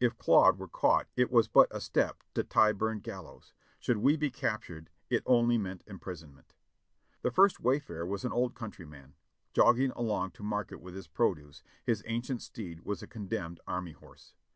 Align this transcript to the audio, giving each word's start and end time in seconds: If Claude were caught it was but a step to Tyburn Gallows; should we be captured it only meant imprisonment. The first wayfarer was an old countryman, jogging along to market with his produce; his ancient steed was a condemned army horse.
If 0.00 0.18
Claude 0.18 0.58
were 0.58 0.66
caught 0.66 1.06
it 1.14 1.30
was 1.30 1.46
but 1.46 1.68
a 1.70 1.80
step 1.80 2.24
to 2.34 2.42
Tyburn 2.42 2.98
Gallows; 3.02 3.52
should 3.78 3.98
we 3.98 4.16
be 4.16 4.28
captured 4.28 4.90
it 5.08 5.22
only 5.26 5.58
meant 5.58 5.84
imprisonment. 5.86 6.54
The 7.22 7.30
first 7.30 7.60
wayfarer 7.60 8.04
was 8.04 8.24
an 8.24 8.32
old 8.32 8.56
countryman, 8.56 9.14
jogging 9.54 9.92
along 9.92 10.32
to 10.32 10.42
market 10.42 10.80
with 10.80 10.96
his 10.96 11.06
produce; 11.06 11.62
his 11.84 12.02
ancient 12.08 12.42
steed 12.42 12.80
was 12.80 13.00
a 13.00 13.06
condemned 13.06 13.60
army 13.64 13.92
horse. 13.92 14.34